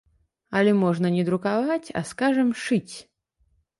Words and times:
Але 0.59 0.71
можна 0.83 1.11
не 1.17 1.25
друкаваць, 1.29 1.93
а, 2.01 2.05
скажам, 2.13 2.49
шыць. 2.67 2.95